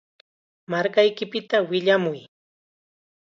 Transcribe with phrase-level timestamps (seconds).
[0.71, 2.21] Markaypita willamuy.